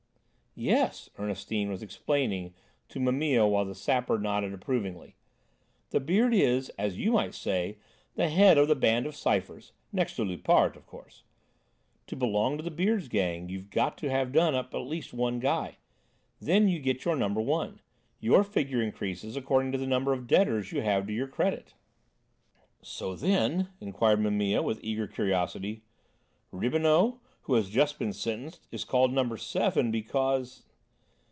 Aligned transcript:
"Yes," 0.53 1.09
Ernestine 1.17 1.69
was 1.69 1.81
explaining 1.81 2.53
to 2.89 2.99
Mimile 2.99 3.49
while 3.49 3.63
the 3.63 3.73
Sapper 3.73 4.19
nodded 4.19 4.53
approvingly, 4.53 5.15
"the 5.91 6.01
Beard 6.01 6.33
is, 6.33 6.67
as 6.77 6.97
you 6.97 7.13
might 7.13 7.33
say, 7.33 7.77
the 8.15 8.27
head 8.27 8.57
of 8.57 8.67
the 8.67 8.75
band 8.75 9.05
of 9.05 9.15
Cyphers, 9.15 9.71
next 9.93 10.17
to 10.17 10.25
Loupart, 10.25 10.75
of 10.75 10.85
course. 10.85 11.23
To 12.07 12.17
belong 12.17 12.57
to 12.57 12.63
the 12.65 12.69
Beard's 12.69 13.07
gang 13.07 13.47
you've 13.47 13.69
got 13.69 13.97
to 13.99 14.09
have 14.09 14.33
done 14.33 14.53
up 14.53 14.73
at 14.75 14.79
least 14.79 15.13
one 15.13 15.39
guy. 15.39 15.77
Then 16.41 16.67
you 16.67 16.79
get 16.79 17.05
your 17.05 17.15
Number 17.15 17.39
1. 17.39 17.79
Your 18.19 18.43
figure 18.43 18.81
increases 18.81 19.37
according 19.37 19.71
to 19.71 19.77
the 19.77 19.87
number 19.87 20.11
of 20.11 20.27
deaders 20.27 20.73
you 20.73 20.81
have 20.81 21.07
to 21.07 21.13
your 21.13 21.27
credit." 21.29 21.75
"So 22.81 23.15
then," 23.15 23.69
inquired 23.79 24.19
Mimile, 24.19 24.61
with 24.65 24.83
eager 24.83 25.07
curiosity, 25.07 25.83
"Riboneau, 26.51 27.19
who 27.45 27.55
has 27.55 27.71
just 27.71 27.97
been 27.97 28.13
sentenced, 28.13 28.67
is 28.71 28.85
called 28.85 29.11
number 29.11 29.35
'seven' 29.35 29.89
because 29.89 30.61